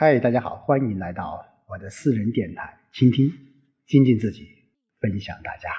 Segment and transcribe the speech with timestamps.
[0.00, 3.32] 嗨，大家好，欢迎来到我的私人电台，倾听、
[3.84, 4.46] 精进自己，
[5.00, 5.70] 分享大家。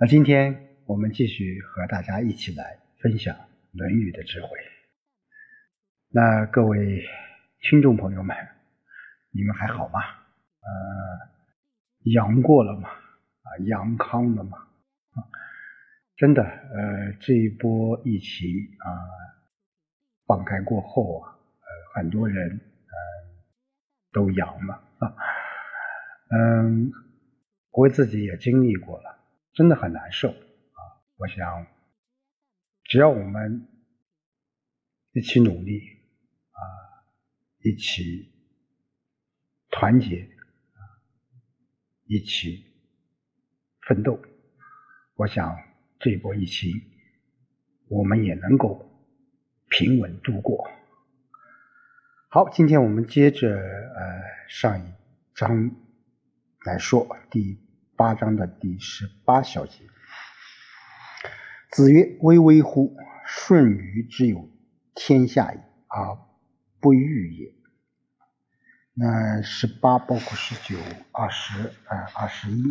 [0.00, 3.36] 那今天我们继续和大家一起来分享
[3.70, 4.48] 《论语》的智慧。
[6.08, 7.04] 那各位
[7.60, 8.36] 听众朋友们，
[9.30, 10.00] 你们还好吗？
[10.00, 11.30] 呃，
[12.02, 12.88] 阳过了吗？
[12.88, 14.58] 啊，阳康了吗？
[15.14, 15.22] 啊，
[16.16, 18.90] 真的，呃，这一波疫情啊，
[20.26, 21.35] 放开过后啊。
[21.96, 22.92] 很多人嗯
[24.12, 25.16] 都阳了啊，
[26.28, 26.92] 嗯，
[27.70, 29.18] 我自己也经历过了，
[29.54, 30.80] 真的很难受啊。
[31.16, 31.66] 我想，
[32.84, 33.66] 只要我们
[35.12, 35.80] 一起努力
[36.50, 36.60] 啊，
[37.62, 38.30] 一起
[39.70, 40.20] 团结
[40.74, 40.80] 啊，
[42.04, 42.62] 一起
[43.80, 44.20] 奋斗，
[45.14, 45.56] 我想
[45.98, 46.70] 这波疫情
[47.88, 48.86] 我们也能够
[49.70, 50.70] 平稳度过。
[52.36, 54.92] 好，今天我们接着呃上一
[55.34, 55.70] 章
[56.66, 57.58] 来说第
[57.96, 59.86] 八章的第十八小节。
[61.70, 62.94] 子曰：“巍巍乎！
[63.26, 64.50] 舜禹之有
[64.94, 66.18] 天下也，而
[66.78, 67.54] 不欲也。”
[68.92, 70.78] 那十八包括十九、
[71.12, 72.62] 二十、呃二十一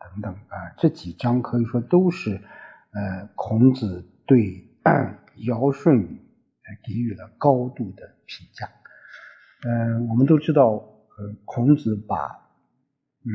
[0.00, 2.42] 等等啊，这几章可以说都是
[2.90, 4.68] 呃孔子对
[5.36, 6.20] 尧舜禹
[6.82, 8.68] 给予了高度的评价。
[9.64, 12.50] 嗯，我们都知道，呃，孔子把
[13.24, 13.30] 嗯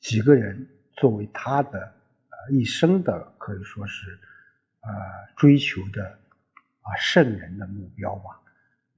[0.00, 4.18] 几个人作为他的呃一生的可以说是
[4.80, 4.90] 呃
[5.36, 6.18] 追求的
[6.82, 8.42] 啊圣人的目标吧。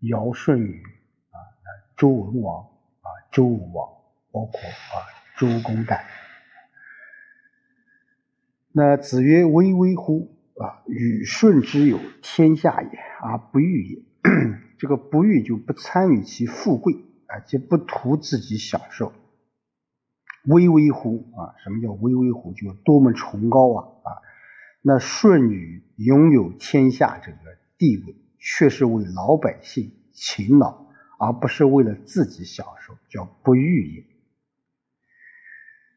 [0.01, 0.83] 尧舜禹
[1.31, 1.39] 啊，
[1.97, 2.65] 周文王
[3.03, 3.89] 啊，周武王，
[4.33, 5.07] 包括啊
[5.39, 6.01] 周公旦。
[8.73, 10.35] 那子曰：“巍巍乎！
[10.57, 14.03] 啊，禹舜之有天下也，而不欲也。”
[14.83, 16.93] 这个不欲就不参与其富贵
[17.29, 19.13] 啊，就不图自己享受。
[20.45, 21.55] 巍巍乎啊？
[21.63, 22.53] 什么叫巍巍乎？
[22.53, 24.11] 就多么崇高啊啊！
[24.81, 27.39] 那舜禹拥有天下这个
[27.79, 30.87] 地位，却是为老百姓勤劳，
[31.21, 34.05] 而不是为了自己享受，叫不欲也。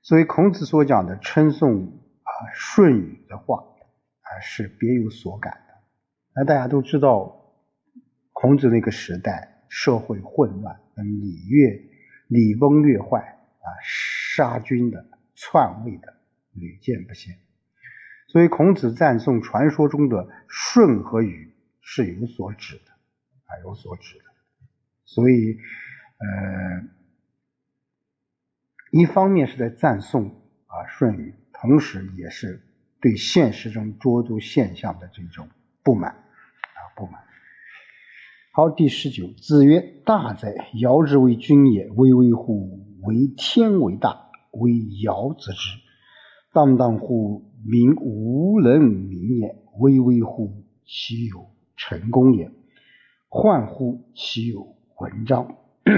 [0.03, 1.87] 所以孔子所讲的称颂
[2.21, 3.63] 啊舜禹的话
[4.21, 5.73] 啊，是别有所感的。
[6.35, 7.41] 那大家都知道。
[8.45, 11.81] 孔子那个时代，社会混乱，礼乐
[12.27, 16.13] 礼崩乐坏啊，杀君的、篡位的
[16.53, 17.39] 屡见不鲜。
[18.27, 22.91] 所以孔子赞颂传说中的舜和禹是有所指的
[23.45, 24.25] 啊，有所指的。
[25.05, 25.57] 所以，
[26.19, 26.87] 呃，
[28.91, 32.61] 一方面是在赞颂啊舜禹，同时也是
[33.01, 35.49] 对现实中诸多现象的这种
[35.81, 37.23] 不满啊不满。
[38.55, 39.27] 好，第十九。
[39.33, 40.69] 子曰：“大哉！
[40.75, 42.85] 尧之为君也，巍巍乎！
[43.03, 44.71] 为天为大，为
[45.03, 45.77] 尧则之。
[46.53, 47.51] 荡荡乎！
[47.65, 50.63] 民无能名也，巍巍乎！
[50.85, 52.49] 其有成功也？
[53.27, 54.09] 焕乎！
[54.15, 55.57] 其有文章。”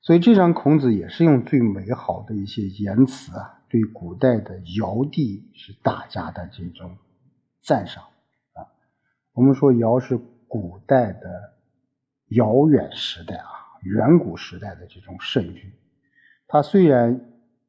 [0.00, 6.96] 所以，这张孔子也是用最美好的一些言辞啊，对古代的尧帝是大家的这种
[7.60, 8.04] 赞赏
[8.54, 8.72] 啊。
[9.34, 10.18] 我们说尧是。
[10.60, 11.54] 古代的
[12.28, 13.48] 遥远时代啊，
[13.82, 15.72] 远古时代的这种圣君，
[16.48, 17.20] 他虽然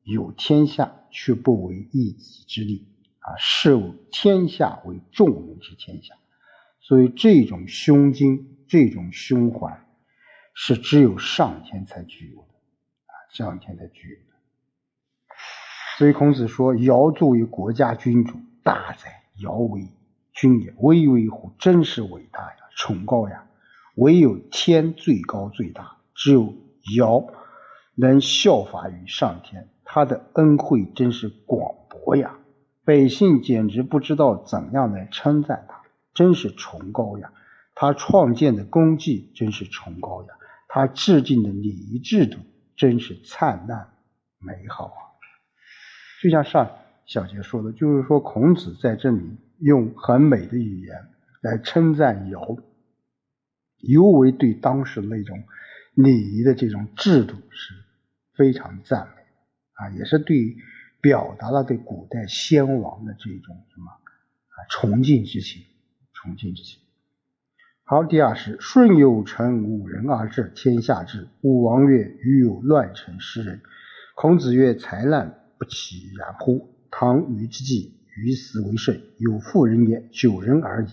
[0.03, 2.87] 有天下，却不为一己之力
[3.19, 3.75] 啊，视
[4.11, 6.15] 天下为众人之天下。
[6.79, 9.85] 所以这种胸襟、这种胸怀，
[10.53, 12.53] 是只有上天才具有的
[13.07, 14.23] 啊，上天才具有的。
[15.97, 19.23] 所以孔子说：“尧作为国家君主，大哉！
[19.39, 19.87] 尧为
[20.31, 21.51] 君也，巍巍乎！
[21.59, 23.43] 真是伟大呀！”崇高呀！
[23.95, 26.53] 唯有天最高最大，只有
[26.95, 27.27] 尧
[27.95, 32.37] 能效法于上天，他的恩惠真是广博呀！
[32.85, 35.81] 百姓简直不知道怎样来称赞他，
[36.13, 37.33] 真是崇高呀！
[37.73, 40.29] 他创建的功绩真是崇高呀！
[40.67, 42.37] 他制定的礼仪制度
[42.75, 43.89] 真是灿烂
[44.37, 45.01] 美好啊！
[46.21, 46.69] 就像上
[47.07, 50.95] 小节说的，就是说孔子在这里用很美的语言
[51.41, 52.57] 来称赞尧。
[53.79, 55.43] 尤为对当时那种
[55.93, 57.73] 礼仪的这种制度是
[58.35, 59.21] 非常赞美
[59.73, 60.55] 啊，也是对
[61.01, 65.63] 表达了对古代先王的这种什么啊崇敬之情，
[66.13, 66.79] 崇敬之情。
[67.83, 71.29] 好，第二是舜有成五人而治天下治。
[71.41, 73.61] 武王曰：“余有乱臣失人。”
[74.13, 76.75] 孔子曰：“才难不其然乎？
[76.91, 80.89] 唐虞之际，于斯为盛，有妇人也，九人而已。”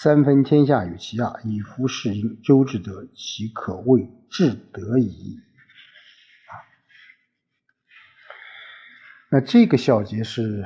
[0.00, 2.40] 三分天下与其亚，以夫事殷。
[2.40, 5.40] 周之德，其可谓至德矣。
[6.46, 6.54] 啊，
[9.28, 10.64] 那这个小节是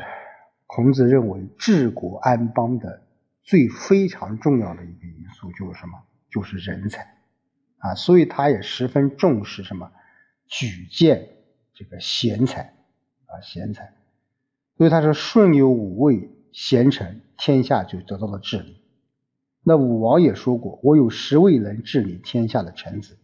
[0.66, 3.06] 孔子认为治国安邦的
[3.42, 5.98] 最非常重要的一个因素，就是什么？
[6.30, 7.16] 就是人才
[7.78, 9.90] 啊，所以他也十分重视什么？
[10.46, 11.26] 举荐
[11.72, 12.74] 这个贤才
[13.24, 13.94] 啊，贤才。
[14.76, 18.76] 所以他说：“舜有五位贤臣，天下就得到了治理。”
[19.64, 23.16] 那武王也说过：“我有十位能治理天下的臣子。”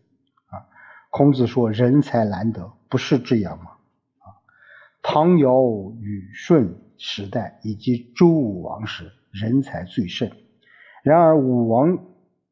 [0.46, 0.70] 啊，
[1.10, 3.72] 孔子说：“人才难得，不是这样吗？”
[4.22, 4.38] 啊，
[5.02, 10.30] 唐尧禹舜时代以及周武王时，人才最盛。
[11.02, 11.98] 然而武王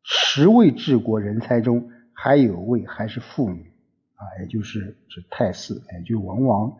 [0.03, 3.73] 十位治国人才中，还有位还是妇女，
[4.17, 6.77] 啊，也就是是太姒，也就文王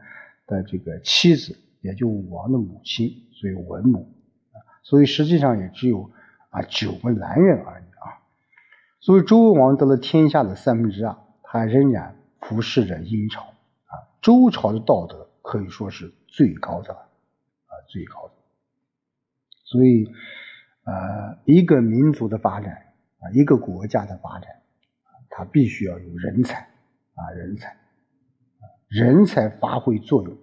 [0.49, 4.13] 的这个妻子，也就武王的母亲，所以文母。
[4.83, 6.11] 所以实际上也只有。
[6.57, 8.25] 啊，九个男人而已啊，
[9.01, 14.09] 所以周文王得了天下的三分之二，他仍然服侍着殷朝啊。
[14.23, 18.33] 周朝的道德可以说是最高的啊，最高的。
[19.65, 20.07] 所以，
[20.85, 22.73] 呃，一个民族的发展
[23.19, 24.49] 啊，一个国家的发展，
[25.29, 26.61] 它必须要有人才
[27.13, 27.77] 啊，人才，
[28.89, 30.35] 人才发挥作用，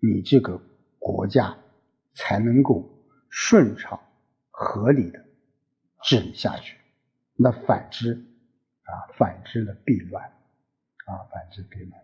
[0.00, 0.62] 你这个
[0.98, 1.58] 国家
[2.14, 2.88] 才能够
[3.28, 4.00] 顺畅
[4.50, 5.27] 合理的。
[6.08, 6.78] 治理下去，
[7.36, 8.24] 那反之
[8.84, 12.00] 啊，反之的必乱啊，反之必乱。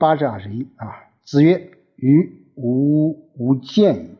[0.00, 4.16] 八至二十一啊，子曰：“予无无见矣，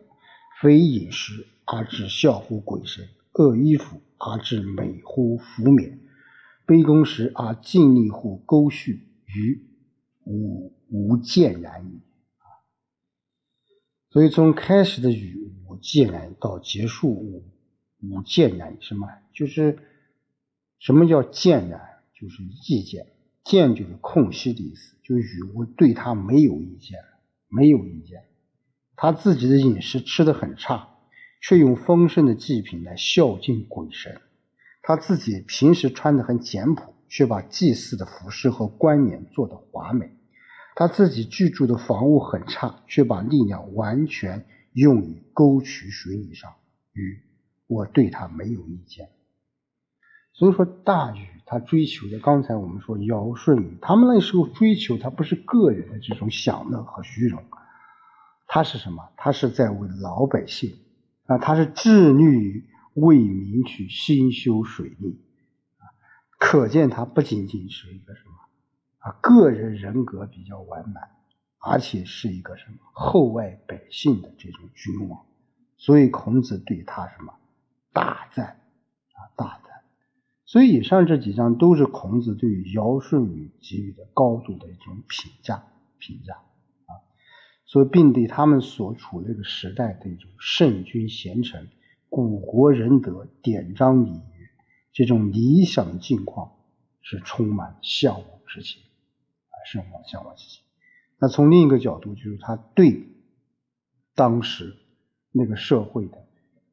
[0.61, 5.99] 非饮食而致孝乎鬼神，恶衣服而致美乎服冕，
[6.69, 9.67] 卑躬时而尽力乎沟绪，于
[10.23, 12.01] 无无见然矣。”，
[14.11, 15.11] 所以从开始的
[15.77, 15.79] 语。
[15.83, 17.45] 见然到结束无
[18.01, 19.09] 无见然什么？
[19.33, 19.79] 就是
[20.79, 21.81] 什么叫见然？
[22.15, 23.07] 就是意见，
[23.45, 24.95] 见就是空隙的意思。
[25.03, 26.99] 就与我对他没有意见，
[27.49, 28.25] 没有意见。
[28.97, 30.89] 他自己的饮食吃的很差，
[31.43, 34.21] 却用丰盛的祭品来孝敬鬼神。
[34.83, 40.11] 他自己平时穿的很简朴，却把祭祀的服饰和冠冕做得华美。
[40.77, 44.47] 他自己居住的房屋很差，却把力量完全。
[44.75, 46.53] 用于沟渠水泥上，
[46.93, 47.23] 禹，
[47.69, 49.09] 我对他没有意见。
[50.33, 57.45] 所以说，大禹他追求的，刚才我们说尧舜禹，他们那时候追求他不是个人的这种享乐和虚荣，
[58.49, 59.13] 他是什么？
[59.17, 60.77] 他是在为老百姓
[61.27, 65.25] 啊，他是致力于为民去兴修水利
[65.79, 65.87] 啊，
[66.41, 68.35] 可见他不仅仅是一个什么
[68.99, 71.11] 啊，个人人格比较完满。
[71.67, 75.25] 而且是一个什么厚爱百姓的这种君王，
[75.79, 77.33] 所以孔子对他什么
[77.93, 78.61] 大赞
[79.13, 79.83] 啊大赞。
[80.45, 85.65] 所以以上这几章都是孔子对于尧舜禹给予的高度的一种评价
[85.99, 87.01] 评价啊，
[87.65, 91.71] 所以并对他们所处那个时代的一种圣君贤臣、
[92.11, 94.51] 古国仁德、典章礼乐
[94.93, 96.53] 这种理想境况
[97.01, 98.83] 是充满向往之情
[99.49, 100.63] 啊，向往向往之情。
[101.25, 103.09] 那从另一个角度，就是他对
[104.15, 104.77] 当时
[105.33, 106.19] 那个社会的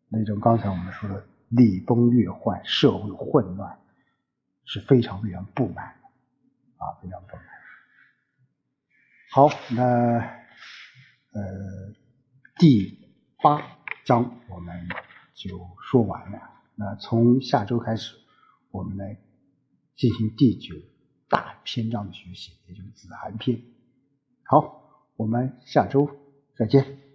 [0.10, 3.80] 那种刚才我们说的礼崩乐坏、社会混乱
[4.66, 7.46] 是非常非常不满的啊，非常不满。
[9.30, 10.20] 好，那
[11.32, 11.96] 呃
[12.58, 13.00] 第
[13.42, 13.62] 八
[14.04, 14.90] 章我们
[15.34, 16.42] 就说完了。
[16.76, 18.18] 那从下周开始，
[18.72, 19.18] 我们来
[19.96, 20.76] 进行第九
[21.30, 23.62] 大篇章的学习，也就是子罕篇。
[24.52, 24.82] 好，
[25.16, 26.10] 我们下周
[26.58, 27.11] 再见。